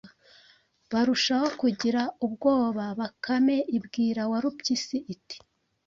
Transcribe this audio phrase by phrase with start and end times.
[0.91, 2.83] barushaho kugira ubwoba.
[2.99, 5.37] Bakame ibwira Warupyisi iti: